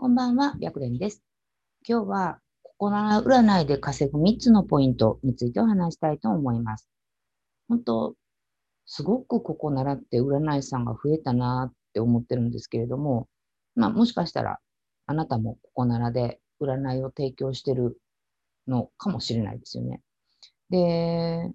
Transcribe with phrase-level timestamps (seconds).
[0.00, 1.24] こんばんは、白蓮です。
[1.84, 6.88] 今日は、心占いで稼ぐ3つのポイントについてお話したいと思います。
[7.66, 8.14] 本当、
[8.86, 13.26] すごくここ習って占い師さんが増えたなって思ってるんですけれども、
[13.74, 14.60] まあ、もしかしたら、
[15.06, 18.00] あなたもここならで占いを提供してる
[18.68, 20.00] のかもしれないですよね。
[20.70, 21.50] で、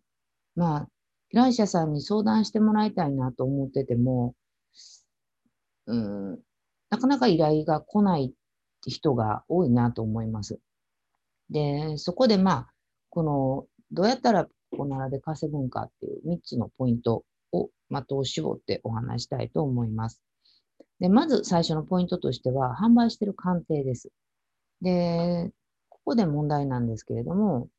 [0.57, 0.89] まあ、
[1.30, 4.36] 依頼者さんに相談してもらいたいなと思ってても、
[5.86, 6.39] うん、
[6.94, 8.36] なかなか依頼が来ない
[8.86, 10.59] 人が多いなと思います。
[11.50, 12.67] で、そこでまあ、
[13.09, 20.22] この、どうやったらこならで稼ぐんかっていう3つのポイントを的を絞ってお話したいと思います。
[21.00, 24.12] で、まず最初のポイントとしては、販売してる鑑定です。
[24.84, 25.52] で、
[25.89, 27.70] ここで問題なんですけれども、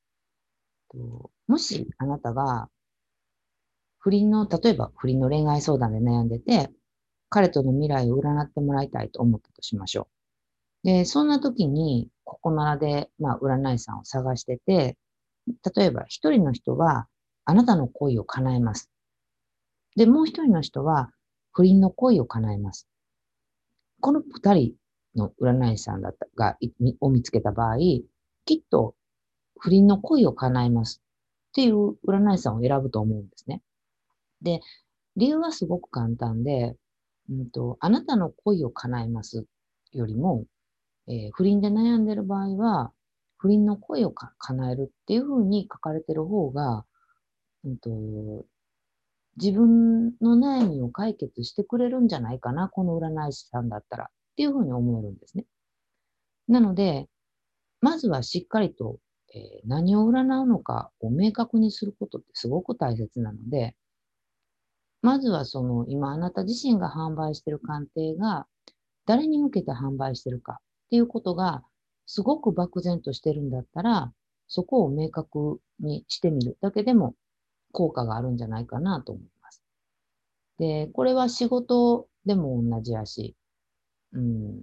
[1.47, 2.69] もしあなたが
[4.01, 6.73] 不倫の、例えば不倫の恋愛相談で悩んでて、
[7.35, 10.07] 彼との未来を占ってもらいたいと思ったとしましょ
[10.85, 10.87] う。
[10.87, 14.97] で、そんな時に、ここならで、まあ、占い師さんを探してて、
[15.75, 17.09] 例えば一人の人は、
[17.45, 18.89] あなたの恋を叶えます。
[19.97, 21.11] で、もう一人の人は、
[21.51, 22.87] 不倫の恋を叶えます。
[24.01, 24.75] この二人
[25.17, 26.57] の占い師さんだったが、
[27.01, 27.79] を見つけた場合、
[28.45, 28.95] きっと
[29.59, 31.03] 不倫の恋を叶えます
[31.51, 33.61] っていう占い師さんを選ぶと思うんですね。
[34.41, 34.61] で、
[35.17, 36.77] 理由はすごく簡単で、
[37.31, 39.47] うんと、あなたの恋を叶えます
[39.93, 40.45] よりも、
[41.09, 42.93] えー、不倫で悩んでる場合は、
[43.39, 46.85] 不倫の恋を叶えるっていうふうに書かれてる方が、
[47.65, 48.47] うんと、
[49.37, 55.45] 自分の悩みを解決してくれるんじゃないかな、この占い師さんだったらっていうふうに思えるんですね。
[56.49, 57.09] なので、
[57.81, 58.99] まずはしっかりと、
[59.35, 63.75] えー、何を占うのかを明確にすることってすごく大切なので、
[65.05, 68.47] まずはその今あなた自身が販売してる鑑定が
[69.05, 70.57] 誰に向けて販売してるかっ
[70.89, 71.63] ていうことが
[72.07, 74.15] すごく漠然としてるんだったら、
[74.49, 77.15] そこを明確にしてみるだけでも
[77.73, 79.63] 効果があるんじゃないかなと思います。
[80.59, 83.37] で、これは仕事でも同じやし、
[84.15, 84.63] うん、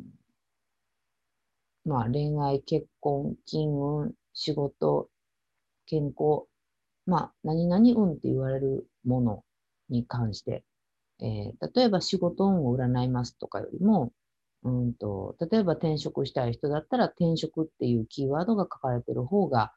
[1.85, 5.07] まあ恋愛、結婚、金運、仕事、
[5.85, 6.47] 健康、
[7.05, 9.43] まあ何々運って言われるもの
[9.91, 10.63] に関して、
[11.21, 14.11] えー、例えば仕事運を占いますとかよりも、
[14.63, 19.71] うんと、例えば転職したい人だったら転職っていうキーワードが書かれてる方が、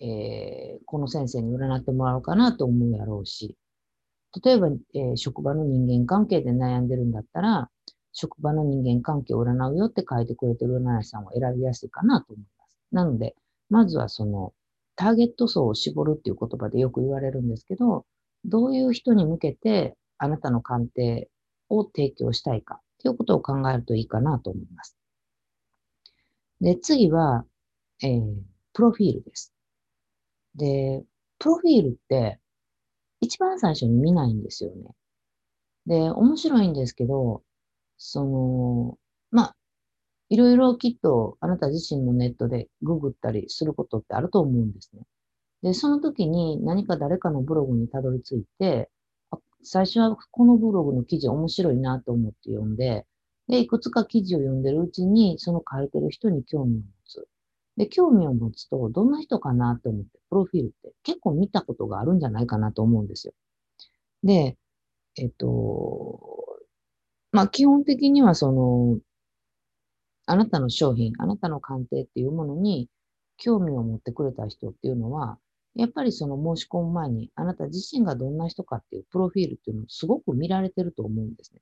[0.00, 3.56] えー、この先生に占ってもらおうかなと思うやろうし、
[4.44, 7.70] 例えば、えー、職場の人間関係で悩んでるんだったら、
[8.12, 12.78] 職場の人間関係を占うよって書いてくれてる占い師さんを選びやすいかなと思います。
[12.92, 13.34] なので、
[13.70, 14.52] まずはその、
[14.96, 18.04] ターゲット層を絞るっていう言葉でよく言われるんですけど、
[18.44, 21.28] どういう人に向けてあなたの鑑定
[21.68, 24.96] を提供したいかということを考えるといいかなと思います。
[26.60, 27.44] で、次は、
[28.02, 28.22] えー、
[28.72, 29.52] プロフィールです。
[30.54, 31.04] で、
[31.38, 32.40] プロフィールって
[33.20, 34.94] 一番最初に見ないんですよね。
[35.86, 37.42] で、面白いんですけど、
[37.96, 38.98] その、
[39.30, 39.56] まあ、
[40.30, 45.02] いろいろきっとあなた自身もネットでググったりすることってあると思うんですね。
[45.62, 48.90] で、その時に何か誰かのブログにたどり着いて、
[49.62, 53.06] 最初はこのブログの記事面白いなと思って読んで、
[53.48, 57.28] で、いくつか記事を読んでるうちに、その書いてる人に興味を持つ。
[57.76, 63.32] で、興味を持つと、どんな人かなと思って、プロフィールって結構見たことがあるんじゃないかなと思うんですよ。
[64.22, 64.58] で、
[65.16, 66.38] えっと、
[67.32, 68.98] まあ、基本的にはその、
[70.26, 72.88] あなたの商品、あなたの鑑定っていうものに
[73.38, 75.38] 興味を持ってくれた人っていうのは、
[75.78, 81.60] やっぱりその申し込む前に、あなた自身がどんな人かっていうプロフィールっていうのをすごく見られてると思うんですね。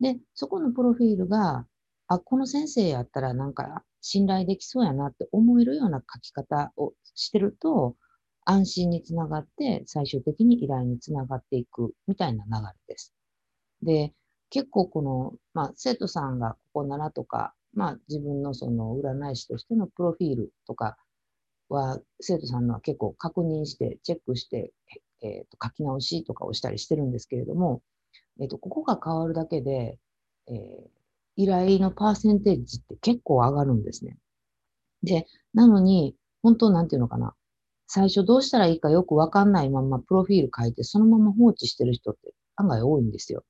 [0.00, 1.64] で、そこのプロフィールが、
[2.08, 7.94] あ、この先生やったらなんか信頼できそうやなって思えるような書き方をしてると、
[8.44, 13.14] 安心につながって、最終的に依頼につながっていくみたいな流れです。
[13.82, 14.12] で、
[14.50, 20.96] 結構この、まあ、生徒さんがここならとか、まあ、自分のその占い師としてのプロフィールとか
[21.68, 24.72] は生徒さんのは結構確認して、チェックして、
[25.22, 27.82] えー、と書き直しとかをしたりしてるんですけれども、
[28.40, 29.98] えー、とここが変わるだけで、
[30.48, 30.88] えー、
[31.36, 34.16] 依頼のパーセンテージって結構上がるんですね。
[35.02, 37.34] で、なのに、本当なんていうのかな。
[37.88, 43.44] 最初どうしたらいいかよくわかんないままプロフィール書いて、そのまま放置してる人って案外多いんですよ。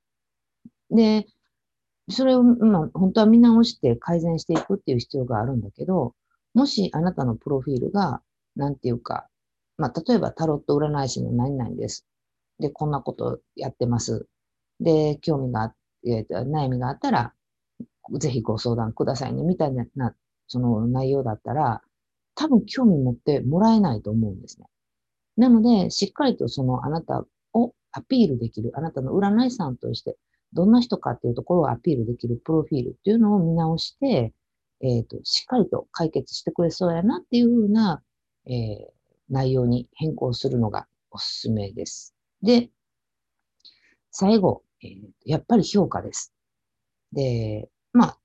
[0.90, 1.26] で、
[2.08, 6.14] それを、まあ、本当は見直して改善していくっていう必要があるんだけど、
[6.56, 8.22] もしあなたのプロフィールが、
[8.56, 9.28] なんていうか、
[9.76, 12.06] まあ、例えばタロット占い師の何々です。
[12.58, 14.26] で、こんなことやってます。
[14.80, 15.74] で、興味が、
[16.06, 17.34] えー、悩みがあったら、
[18.18, 20.14] ぜひご相談くださいね、みたいな、
[20.46, 21.82] その内容だったら、
[22.34, 24.66] 多分興味持ってもらえないと思うんですね。
[25.36, 30.16] なので、しっかりとそのあなたをアピールできる、あなたの占い師さんとして、
[30.54, 34.32] どんな人かっていうところをアピールできるプロフィールっていうのを見直して、
[34.80, 38.02] えっ、ー、と、しっかりと解決してくれそうやなっていうふうな、
[38.46, 38.52] えー、
[39.28, 42.14] 内容に変更するのがおすすめです。
[42.42, 42.70] で、
[44.10, 46.32] 最後、えー、やっぱり評価です。
[47.12, 48.18] で、まあ、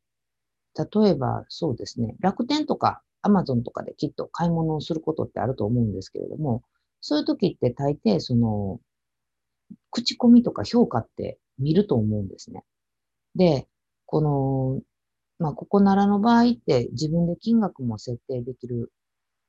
[1.01, 6.63] 例えばそうですね、楽天とかアマゾンとかできっと買い物をすることってあると思うんですけれども、
[7.01, 8.79] そういう時って大抵その、
[9.89, 12.63] 口コミとか評価って見ると思うんですね。
[13.35, 13.67] で、
[14.05, 14.81] この、
[15.41, 18.91] まあ、ここならの場合って自分で金額も設定できる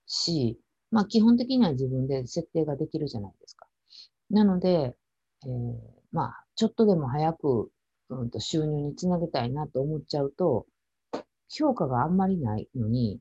[0.07, 0.59] し、
[0.91, 3.67] まあ、基本的には自分で設定ができるじゃないですか。
[4.31, 4.97] なので、
[5.45, 5.75] えー、
[6.11, 7.71] まあ、ちょっとでも早く、
[8.09, 10.67] うん、と収入につなげたいなと思っちゃうと、
[11.51, 13.21] 評価があんまりないのに、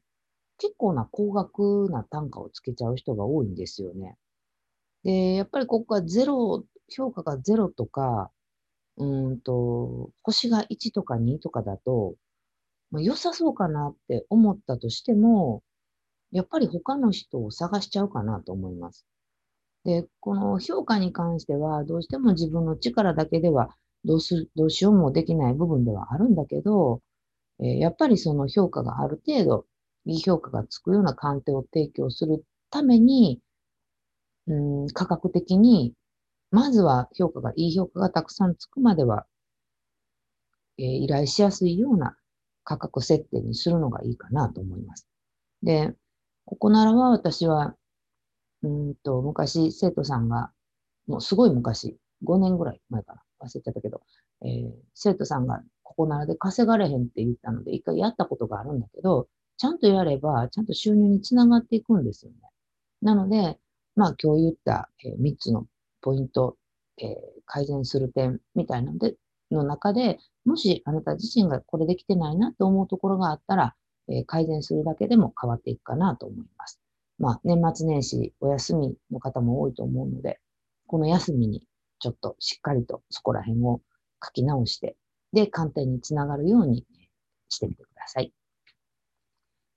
[0.58, 4.16] 結構な高額な単価をつけちゃう人が多いんですよね。
[5.04, 8.32] で、やっぱりここはゼロ、評価がゼロとか、
[8.96, 12.16] うんと、星が1とか2とかだと、
[12.92, 15.64] まあ、良さそうかなって思ったとしても、
[16.32, 19.06] やっぱり他の人を探しちゃうかなと思います。
[19.84, 27.02] で、この評価に関しては、どうしても自分の力だけではどうす、どうしようもできない部分ではあるんだけど、
[27.60, 29.66] えー、やっぱりその評価がある程度、
[30.06, 33.40] いい評価がつくような鑑定を提供するために、
[34.48, 35.94] うん、価格的に、
[36.50, 39.26] まずは評価が、いい評価がたくさんつくまでは、
[40.78, 42.16] えー、依頼しやすいような
[42.72, 45.06] 価格設定にするのがいいかなと思います。
[45.62, 45.94] で、
[46.46, 47.76] ここならは私は、
[48.64, 50.52] うんと、昔、生徒さんが、
[51.06, 54.02] もうすごい昔、5年ぐらい前かな、忘れちゃったけど、
[54.44, 59.28] えー、生徒さんがここならで稼がれへんって言ったので、一回やったことがあるんだけど、
[59.58, 62.38] ちゃんとやれば、ちゃんと収入につながっていくんですよね。
[63.02, 63.60] なので、
[63.96, 65.68] まあ、今日言った、えー、3つの
[66.02, 66.56] ポイント、
[67.00, 67.16] えー、
[67.46, 69.16] 改善する点みたいなので、
[69.52, 73.76] の中で、もしあなた自身がこれできてないなと思うところがあったら、
[74.08, 76.80] え、改善するだけでも変わっていくかなと思います。
[77.20, 80.40] まあ、年末年始お休みの方も多いと思うので、
[80.88, 81.64] この休みに
[82.00, 83.82] ちょっとしっかりとそこら辺を
[84.24, 84.98] 書き直して、
[85.34, 86.86] で、鑑定につながるように
[87.50, 88.34] してみてください。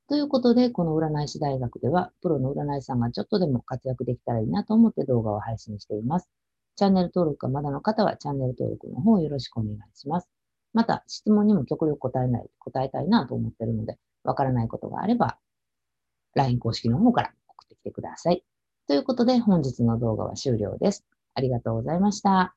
[0.08, 6.30] ということで、この占い師大学では、プロの占い師さんがちょっとでも活躍できたらいいなと思って動画を配信しています。
[6.76, 10.33] チャンネル登録がまだの方は、チャンネル登録の方よろしくお願いします。
[10.74, 15.38] また、質問にも極力答えない、答えたいなと思ってるので、わからないことがあれば、
[16.34, 18.44] LINE 公式の方から送ってきてください。
[18.86, 21.04] ということで、本日の動画は終了です。
[21.34, 22.56] ありがとうございました。